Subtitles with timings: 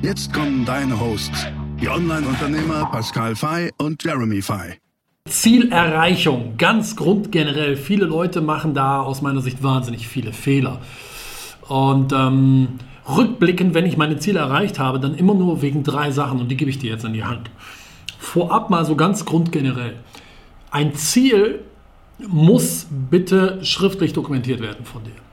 [0.00, 1.48] Jetzt kommen deine Hosts,
[1.80, 4.74] die Online-Unternehmer Pascal Fay und Jeremy Fay.
[5.28, 7.76] Zielerreichung, ganz grundgenerell.
[7.76, 10.80] Viele Leute machen da aus meiner Sicht wahnsinnig viele Fehler.
[11.66, 12.78] Und ähm,
[13.08, 16.56] rückblickend, wenn ich meine Ziele erreicht habe, dann immer nur wegen drei Sachen und die
[16.56, 17.50] gebe ich dir jetzt in die Hand.
[18.20, 19.96] Vorab mal so ganz grundgenerell.
[20.70, 21.64] Ein Ziel
[22.18, 25.27] muss bitte schriftlich dokumentiert werden von dir.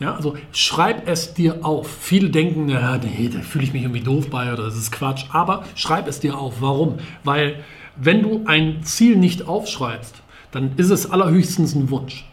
[0.00, 1.88] Ja, also schreib es dir auf.
[2.00, 5.24] Viele denken, ja, nee, da fühle ich mich irgendwie doof bei oder das ist Quatsch.
[5.30, 6.60] Aber schreib es dir auf.
[6.60, 6.98] Warum?
[7.24, 7.64] Weil
[7.96, 10.14] wenn du ein Ziel nicht aufschreibst,
[10.52, 12.26] dann ist es allerhöchstens ein Wunsch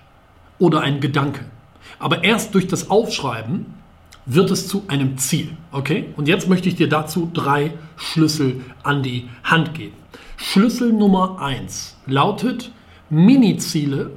[0.59, 1.45] oder ein Gedanke.
[1.97, 3.65] Aber erst durch das Aufschreiben
[4.27, 5.49] wird es zu einem Ziel.
[5.71, 6.05] Okay?
[6.15, 9.95] Und jetzt möchte ich dir dazu drei Schlüssel an die Hand geben.
[10.37, 12.71] Schlüssel Nummer eins lautet
[13.09, 14.11] Mini-Ziele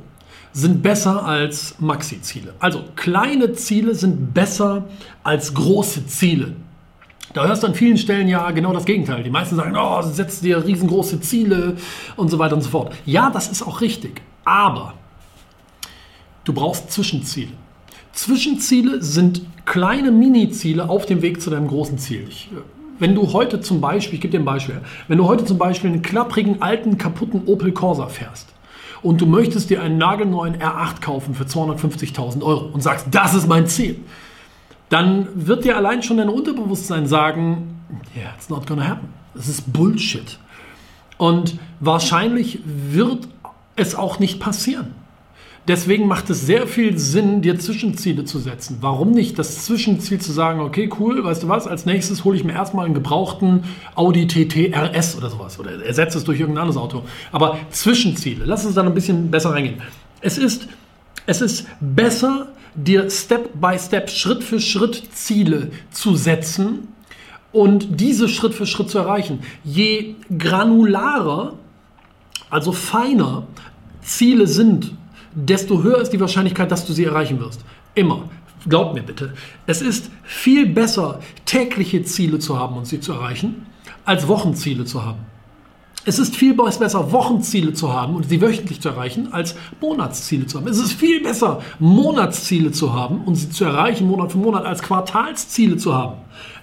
[0.52, 2.54] sind besser als Maxi-Ziele.
[2.58, 4.84] Also kleine Ziele sind besser
[5.22, 6.54] als große Ziele.
[7.34, 9.22] Da hörst du an vielen Stellen ja genau das Gegenteil.
[9.22, 11.76] Die meisten sagen, oh, setz dir riesengroße Ziele
[12.16, 12.94] und so weiter und so fort.
[13.04, 14.22] Ja, das ist auch richtig.
[14.44, 14.94] Aber
[16.44, 17.52] du brauchst Zwischenziele.
[18.12, 22.26] Zwischenziele sind kleine Mini-Ziele auf dem Weg zu deinem großen Ziel.
[22.28, 22.48] Ich,
[22.98, 25.90] wenn du heute zum Beispiel, ich gebe dir ein Beispiel, wenn du heute zum Beispiel
[25.90, 28.48] einen klapprigen, alten, kaputten Opel Corsa fährst,
[29.02, 33.48] und du möchtest dir einen nagelneuen R8 kaufen für 250.000 Euro und sagst, das ist
[33.48, 34.00] mein Ziel,
[34.88, 37.82] dann wird dir allein schon dein Unterbewusstsein sagen,
[38.16, 39.08] yeah, it's not gonna happen.
[39.34, 40.38] Das ist Bullshit.
[41.18, 43.28] Und wahrscheinlich wird
[43.76, 44.94] es auch nicht passieren.
[45.68, 48.78] Deswegen macht es sehr viel Sinn, dir Zwischenziele zu setzen.
[48.80, 52.42] Warum nicht das Zwischenziel zu sagen, okay, cool, weißt du was, als nächstes hole ich
[52.42, 56.80] mir erstmal einen gebrauchten Audi TT RS oder sowas oder ersetze es durch irgendein anderes
[56.80, 57.02] Auto.
[57.32, 59.82] Aber Zwischenziele, lass uns da ein bisschen besser reingehen.
[60.22, 60.68] Es ist,
[61.26, 66.88] es ist besser, dir Step by Step, Schritt für Schritt Ziele zu setzen
[67.52, 69.40] und diese Schritt für Schritt zu erreichen.
[69.64, 71.58] Je granularer,
[72.48, 73.46] also feiner
[74.00, 74.94] Ziele sind,
[75.34, 77.64] desto höher ist die Wahrscheinlichkeit, dass du sie erreichen wirst.
[77.94, 78.28] Immer.
[78.66, 79.34] Glaub mir bitte.
[79.66, 83.66] Es ist viel besser, tägliche Ziele zu haben und sie zu erreichen,
[84.04, 85.20] als Wochenziele zu haben.
[86.04, 90.58] Es ist viel besser, Wochenziele zu haben und sie wöchentlich zu erreichen, als Monatsziele zu
[90.58, 90.68] haben.
[90.68, 94.82] Es ist viel besser, Monatsziele zu haben und sie zu erreichen, Monat für Monat, als
[94.82, 96.14] Quartalsziele zu haben.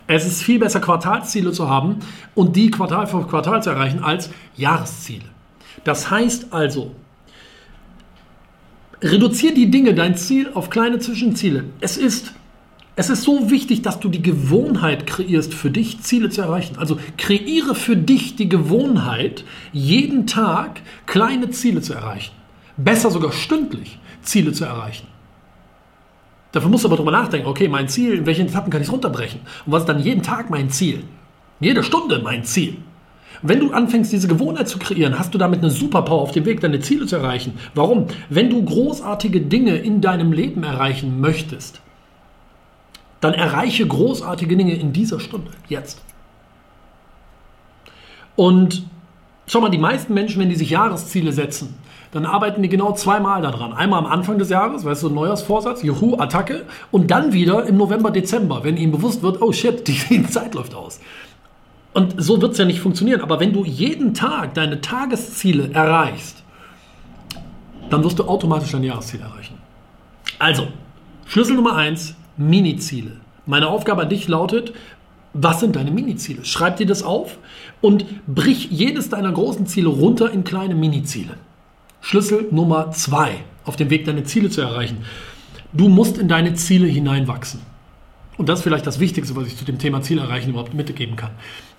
[0.07, 1.97] Es ist viel besser, Quartalsziele zu haben
[2.33, 5.25] und die Quartal für Quartal zu erreichen, als Jahresziele.
[5.83, 6.91] Das heißt also,
[9.01, 11.65] Reduziere die Dinge, dein Ziel, auf kleine Zwischenziele.
[11.81, 12.33] Es ist,
[12.95, 16.77] es ist so wichtig, dass du die Gewohnheit kreierst, für dich Ziele zu erreichen.
[16.77, 22.33] Also kreiere für dich die Gewohnheit, jeden Tag kleine Ziele zu erreichen.
[22.77, 25.07] Besser sogar stündlich Ziele zu erreichen.
[26.51, 28.93] Dafür musst du aber drüber nachdenken, okay, mein Ziel, in welchen Etappen kann ich es
[28.93, 29.41] runterbrechen?
[29.65, 31.03] Und was ist dann jeden Tag mein Ziel?
[31.59, 32.77] Jede Stunde mein Ziel.
[33.41, 36.61] Wenn du anfängst, diese Gewohnheit zu kreieren, hast du damit eine Superpower auf dem Weg,
[36.61, 37.57] deine Ziele zu erreichen.
[37.73, 38.07] Warum?
[38.29, 41.81] Wenn du großartige Dinge in deinem Leben erreichen möchtest,
[43.21, 46.01] dann erreiche großartige Dinge in dieser Stunde, jetzt.
[48.35, 48.85] Und
[49.47, 51.75] schau mal, die meisten Menschen, wenn die sich Jahresziele setzen,
[52.11, 53.73] dann arbeiten die genau zweimal daran.
[53.73, 58.11] Einmal am Anfang des Jahres, weißt du, Neujahrsvorsatz, Juhu, Attacke, und dann wieder im November,
[58.11, 60.99] Dezember, wenn ihnen bewusst wird, oh shit, die Zeit läuft aus.
[61.95, 63.21] Und so wird es ja nicht funktionieren.
[63.21, 66.43] Aber wenn du jeden Tag deine Tagesziele erreichst,
[67.89, 69.57] dann wirst du automatisch dein Jahresziel erreichen.
[70.37, 70.67] Also,
[71.25, 73.13] Schlüssel Nummer eins: Mini-Ziele.
[73.45, 74.73] Meine Aufgabe an dich lautet,
[75.31, 76.43] was sind deine Mini-Ziele?
[76.43, 77.37] Schreib dir das auf
[77.79, 81.37] und brich jedes deiner großen Ziele runter in kleine Mini-Ziele.
[82.01, 84.97] Schlüssel Nummer zwei auf dem Weg, deine Ziele zu erreichen.
[85.71, 87.61] Du musst in deine Ziele hineinwachsen.
[88.37, 91.15] Und das ist vielleicht das Wichtigste, was ich zu dem Thema Ziel erreichen überhaupt mitgeben
[91.15, 91.31] kann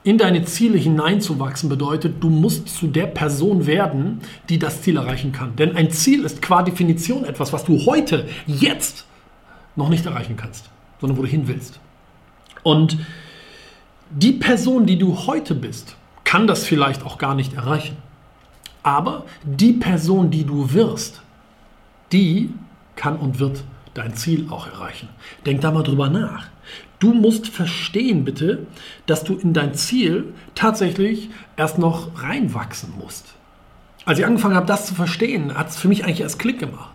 [0.06, 5.32] in deine Ziele hineinzuwachsen bedeutet, du musst zu der Person werden, die das Ziel erreichen
[5.32, 5.56] kann.
[5.56, 9.05] Denn ein Ziel ist qua Definition etwas, was du heute, jetzt
[9.75, 10.70] noch nicht erreichen kannst,
[11.00, 11.81] sondern wo du hin willst.
[12.62, 12.99] Und
[14.11, 17.97] die Person, die du heute bist, kann das vielleicht auch gar nicht erreichen.
[18.85, 21.20] Aber die Person, die du wirst,
[22.12, 22.50] die
[22.94, 23.64] kann und wird
[23.96, 25.08] dein Ziel auch erreichen.
[25.44, 26.46] Denk da mal drüber nach.
[26.98, 28.66] Du musst verstehen, bitte,
[29.06, 33.34] dass du in dein Ziel tatsächlich erst noch reinwachsen musst.
[34.04, 36.94] Als ich angefangen habe, das zu verstehen, hat es für mich eigentlich erst Klick gemacht.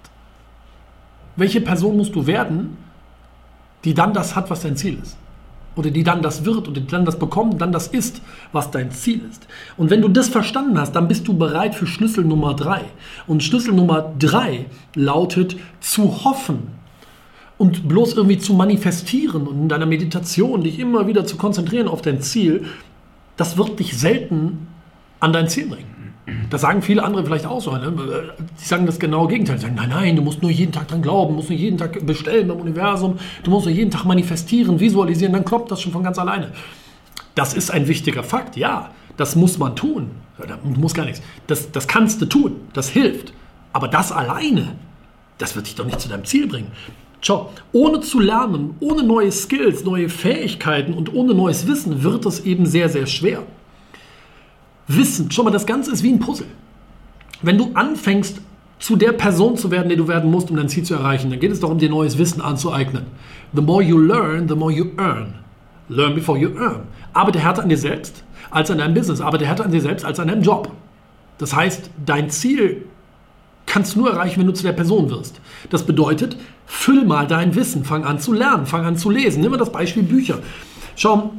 [1.35, 2.77] Welche Person musst du werden,
[3.83, 5.17] die dann das hat, was dein Ziel ist?
[5.75, 8.21] Oder die dann das wird oder die dann das bekommt, dann das ist,
[8.51, 9.47] was dein Ziel ist.
[9.77, 12.81] Und wenn du das verstanden hast, dann bist du bereit für Schlüssel Nummer drei.
[13.27, 14.65] Und Schlüssel Nummer drei
[14.95, 16.80] lautet zu hoffen
[17.61, 22.01] und bloß irgendwie zu manifestieren und in deiner Meditation dich immer wieder zu konzentrieren auf
[22.01, 22.65] dein Ziel,
[23.37, 24.65] das wird dich selten
[25.19, 26.15] an dein Ziel bringen.
[26.49, 27.71] Das sagen viele andere vielleicht auch so.
[27.71, 27.93] Ne?
[28.59, 29.57] Die sagen das genaue Gegenteil.
[29.57, 32.03] Die sagen, nein, nein, du musst nur jeden Tag dran glauben, musst nur jeden Tag
[32.03, 36.03] bestellen beim Universum, du musst nur jeden Tag manifestieren, visualisieren, dann klappt das schon von
[36.03, 36.53] ganz alleine.
[37.35, 38.89] Das ist ein wichtiger Fakt, ja.
[39.17, 40.09] Das muss man tun.
[40.63, 41.21] Du musst gar nichts.
[41.45, 42.55] Das, das kannst du tun.
[42.73, 43.33] Das hilft.
[43.71, 44.73] Aber das alleine,
[45.37, 46.71] das wird dich doch nicht zu deinem Ziel bringen.
[47.21, 52.45] Schau, ohne zu lernen, ohne neue Skills, neue Fähigkeiten und ohne neues Wissen wird es
[52.45, 53.43] eben sehr, sehr schwer.
[54.87, 56.47] Wissen, schau mal, das Ganze ist wie ein Puzzle.
[57.43, 58.41] Wenn du anfängst,
[58.79, 61.39] zu der Person zu werden, die du werden musst, um dein Ziel zu erreichen, dann
[61.39, 63.05] geht es darum, dir neues Wissen anzueignen.
[63.53, 65.35] The more you learn, the more you earn.
[65.87, 66.87] Learn before you earn.
[67.13, 69.21] Arbeite härter an dir selbst als an deinem Business.
[69.21, 70.71] Arbeite härter an dir selbst als an deinem Job.
[71.37, 72.85] Das heißt, dein Ziel
[73.71, 75.39] kannst du nur erreichen, wenn du zu der Person wirst.
[75.69, 76.35] Das bedeutet,
[76.65, 79.41] füll mal dein Wissen, fang an zu lernen, fang an zu lesen.
[79.41, 80.39] Nimm mal das Beispiel Bücher.
[80.97, 81.31] Schau,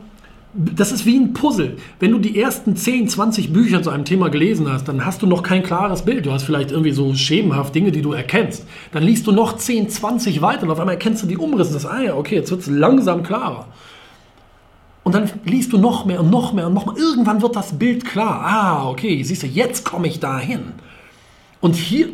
[0.55, 1.77] das ist wie ein Puzzle.
[2.01, 5.27] Wenn du die ersten 10, 20 Bücher zu einem Thema gelesen hast, dann hast du
[5.27, 6.25] noch kein klares Bild.
[6.25, 8.67] Du hast vielleicht irgendwie so schemenhaft Dinge, die du erkennst.
[8.93, 11.75] Dann liest du noch 10, 20 weiter und auf einmal erkennst du die Umrisse.
[11.75, 13.67] Das, ah ja, okay, jetzt wird es langsam klarer.
[15.03, 16.97] Und dann liest du noch mehr und noch mehr und noch mehr.
[16.97, 18.41] Irgendwann wird das Bild klar.
[18.43, 20.73] Ah, okay, siehst du, jetzt komme ich dahin.
[21.61, 22.09] Und hier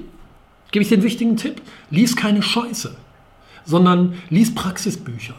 [0.70, 1.62] gebe ich den wichtigen Tipp.
[1.91, 2.94] Lies keine Scheiße,
[3.65, 5.35] sondern lies Praxisbücher.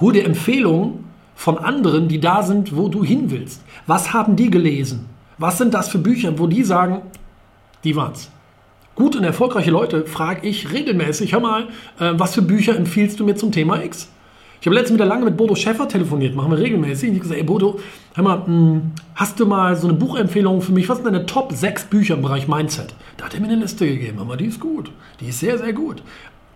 [0.00, 1.04] Hol dir Empfehlungen
[1.34, 3.62] von anderen, die da sind, wo du hin willst.
[3.86, 5.06] Was haben die gelesen?
[5.38, 7.02] Was sind das für Bücher, wo die sagen,
[7.82, 8.30] die waren's?
[8.94, 11.64] Gut und erfolgreiche Leute frage ich regelmäßig, hör mal,
[11.98, 14.08] äh, was für Bücher empfiehlst du mir zum Thema X?
[14.60, 17.10] Ich habe letztens wieder lange mit Bodo Schäffer telefoniert, machen wir regelmäßig.
[17.10, 17.80] Ich habe gesagt, ey Bodo,
[18.14, 20.88] hör mal, mh, hm, hast du mal so eine Buchempfehlung für mich?
[20.88, 22.94] Was sind deine Top 6 Bücher im Bereich Mindset?
[23.16, 24.90] Da hat er mir eine Liste gegeben, aber die ist gut.
[25.20, 26.02] Die ist sehr, sehr gut.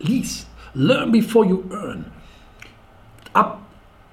[0.01, 0.47] Lies.
[0.75, 2.05] Learn before you earn.
[3.33, 3.63] Ab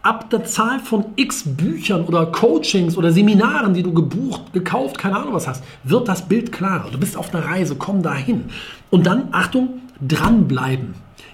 [0.06, 5.18] ab der Zahl von x Büchern oder Coachings oder Seminaren, die du gebucht, gekauft, keine
[5.18, 6.92] Ahnung was hast, wird das Bild klarer.
[6.92, 8.46] Du bist auf einer Reise, komm dahin.
[8.92, 10.94] Und dann, Achtung, dranbleiben.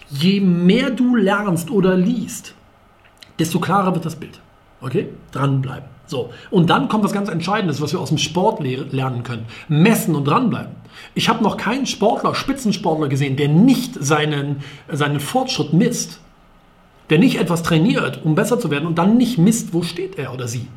[0.09, 2.55] Je mehr du lernst oder liest,
[3.37, 4.39] desto klarer wird das Bild.
[4.79, 5.09] Okay?
[5.33, 5.89] Dranbleiben.
[6.11, 6.29] So.
[6.51, 9.45] Und dann kommt was ganz Entscheidendes, was wir aus dem Sport lernen können.
[9.69, 10.75] Messen und dranbleiben.
[11.15, 14.57] Ich habe noch keinen Sportler, Spitzensportler gesehen, der nicht seinen,
[14.91, 16.19] seinen Fortschritt misst
[17.11, 20.33] der nicht etwas trainiert, um besser zu werden und dann nicht misst, wo steht er
[20.33, 20.67] oder sie.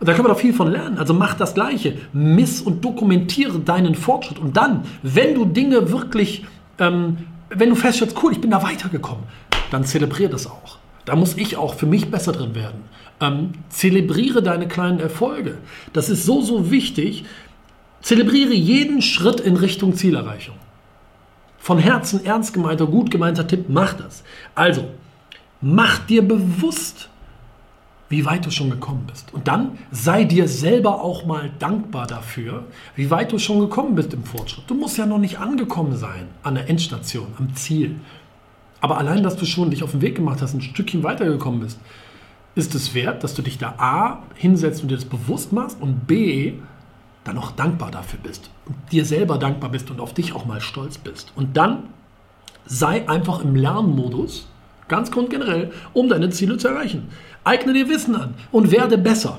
[0.00, 0.96] Da kann man doch viel von lernen.
[0.96, 1.98] Also mach das Gleiche.
[2.14, 4.38] Miss und dokumentiere deinen Fortschritt.
[4.38, 6.46] Und dann, wenn du Dinge wirklich,
[6.78, 7.18] ähm,
[7.50, 9.24] wenn du feststellst, cool, ich bin da weitergekommen,
[9.70, 10.78] dann zelebriere das auch.
[11.04, 12.82] Da muss ich auch für mich besser drin werden.
[13.20, 15.58] Ähm, zelebriere deine kleinen Erfolge.
[15.92, 17.24] Das ist so, so wichtig.
[18.00, 20.56] Zelebriere jeden Schritt in Richtung Zielerreichung.
[21.58, 24.24] Von Herzen ernst gemeinter, gut gemeinter Tipp, mach das.
[24.54, 24.88] Also,
[25.66, 27.08] Mach dir bewusst,
[28.10, 29.32] wie weit du schon gekommen bist.
[29.32, 34.12] Und dann sei dir selber auch mal dankbar dafür, wie weit du schon gekommen bist
[34.12, 34.64] im Fortschritt.
[34.66, 37.96] Du musst ja noch nicht angekommen sein an der Endstation, am Ziel.
[38.82, 41.80] Aber allein, dass du schon dich auf den Weg gemacht hast, ein Stückchen weitergekommen bist,
[42.54, 46.06] ist es wert, dass du dich da A hinsetzt und dir das bewusst machst und
[46.06, 46.54] B
[47.24, 50.60] dann auch dankbar dafür bist und dir selber dankbar bist und auf dich auch mal
[50.60, 51.32] stolz bist.
[51.36, 51.84] Und dann
[52.66, 54.46] sei einfach im Lernmodus
[54.88, 57.08] Ganz grundgenerell, um deine Ziele zu erreichen.
[57.42, 59.38] Eigne dir Wissen an und werde besser.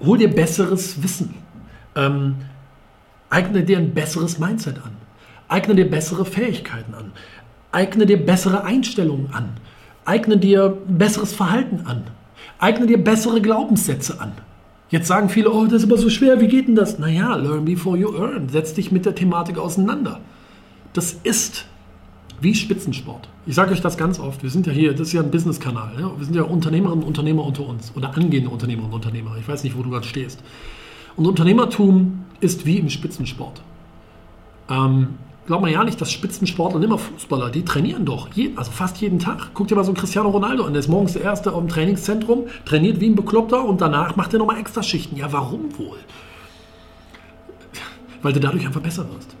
[0.00, 1.34] Hol dir besseres Wissen.
[1.94, 2.36] Ähm,
[3.28, 4.96] eigne dir ein besseres Mindset an.
[5.48, 7.12] Eigne dir bessere Fähigkeiten an.
[7.70, 9.56] Eigne dir bessere Einstellungen an.
[10.04, 12.04] Eigne dir besseres Verhalten an.
[12.58, 14.32] Eigne dir bessere Glaubenssätze an.
[14.90, 16.98] Jetzt sagen viele, oh, das ist aber so schwer, wie geht denn das?
[16.98, 18.48] Naja, learn before you earn.
[18.48, 20.20] Setz dich mit der Thematik auseinander.
[20.92, 21.66] Das ist
[22.40, 23.28] wie Spitzensport.
[23.46, 24.42] Ich sage euch das ganz oft.
[24.42, 25.94] Wir sind ja hier, das ist ja ein Business-Kanal.
[25.98, 26.12] Ja?
[26.16, 29.36] Wir sind ja Unternehmerinnen und Unternehmer unter uns oder angehende Unternehmerinnen und Unternehmer.
[29.38, 30.42] Ich weiß nicht, wo du gerade stehst.
[31.16, 33.62] Und Unternehmertum ist wie im Spitzensport.
[34.68, 35.08] Ähm,
[35.46, 38.96] Glaubt man ja nicht, dass Spitzensportler und immer Fußballer, die trainieren doch, je, also fast
[39.02, 39.52] jeden Tag.
[39.52, 42.44] Guckt dir mal so einen Cristiano Ronaldo an, der ist morgens der Erste im Trainingszentrum,
[42.64, 45.16] trainiert wie ein Bekloppter und danach macht er nochmal extra Schichten.
[45.16, 45.98] Ja, warum wohl?
[48.22, 49.36] Weil du dadurch einfach besser wirst.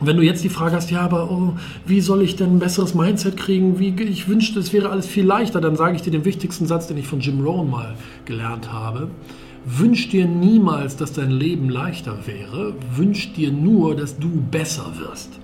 [0.00, 1.54] wenn du jetzt die Frage hast, ja, aber oh,
[1.86, 3.78] wie soll ich denn ein besseres Mindset kriegen?
[3.78, 6.88] Wie, ich wünschte, es wäre alles viel leichter, dann sage ich dir den wichtigsten Satz,
[6.88, 7.94] den ich von Jim Rohn mal
[8.26, 9.08] gelernt habe.
[9.64, 12.74] Wünsch dir niemals, dass dein Leben leichter wäre.
[12.96, 15.38] Wünsch dir nur, dass du besser wirst.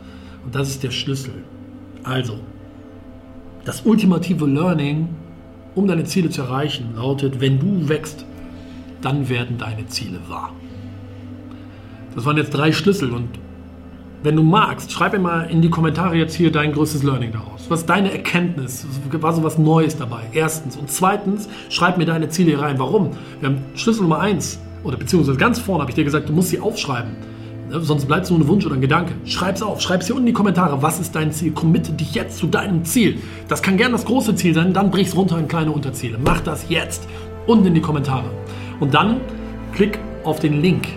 [0.45, 1.45] Und das ist der Schlüssel.
[2.03, 2.41] Also,
[3.65, 5.09] das ultimative Learning,
[5.75, 8.25] um deine Ziele zu erreichen, lautet, wenn du wächst,
[9.03, 10.53] dann werden deine Ziele wahr.
[12.15, 13.29] Das waren jetzt drei Schlüssel und
[14.23, 17.67] wenn du magst, schreib mir mal in die Kommentare jetzt hier dein größtes Learning daraus.
[17.69, 18.87] Was deine Erkenntnis?
[19.13, 20.23] War so was Neues dabei?
[20.33, 20.77] Erstens.
[20.77, 22.79] Und zweitens, schreib mir deine Ziele hier rein.
[22.79, 23.11] Warum?
[23.41, 26.49] Wir haben Schlüssel Nummer eins, oder beziehungsweise ganz vorne habe ich dir gesagt, du musst
[26.49, 27.13] sie aufschreiben.
[27.71, 29.13] Ne, sonst bleibt es nur ein Wunsch oder ein Gedanke.
[29.25, 30.83] Schreib es auf, schreib es hier unten in die Kommentare.
[30.83, 31.53] Was ist dein Ziel?
[31.53, 33.19] Committe dich jetzt zu deinem Ziel.
[33.49, 36.19] Das kann gern das große Ziel sein, dann brich es runter in kleine Unterziele.
[36.23, 37.07] Mach das jetzt.
[37.47, 38.31] Unten in die Kommentare.
[38.81, 39.21] Und dann
[39.75, 40.89] klick auf den Link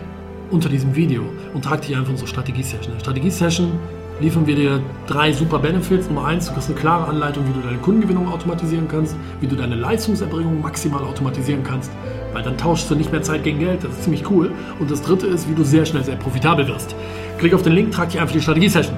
[0.51, 2.85] unter diesem Video und trag dich einfach in unsere Strategie-Session.
[2.85, 3.71] In der Strategie-Session
[4.19, 6.07] liefern wir dir drei super Benefits.
[6.07, 9.55] Nummer eins, du kriegst eine klare Anleitung, wie du deine Kundengewinnung automatisieren kannst, wie du
[9.55, 11.91] deine Leistungserbringung maximal automatisieren kannst,
[12.33, 13.83] weil dann tauschst du nicht mehr Zeit gegen Geld.
[13.83, 14.51] Das ist ziemlich cool.
[14.79, 16.95] Und das dritte ist, wie du sehr schnell sehr profitabel wirst.
[17.39, 18.95] Klick auf den Link, trag dich einfach die Strategie-Session.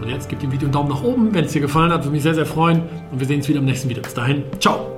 [0.00, 2.02] Und jetzt gib dem Video einen Daumen nach oben, wenn es dir gefallen hat.
[2.02, 2.82] Würde mich sehr, sehr freuen.
[3.10, 4.02] Und wir sehen uns wieder im nächsten Video.
[4.02, 4.97] Bis dahin, ciao,